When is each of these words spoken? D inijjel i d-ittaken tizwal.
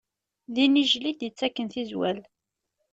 D 0.53 0.55
inijjel 0.63 1.05
i 1.11 1.13
d-ittaken 1.13 1.67
tizwal. 1.73 2.19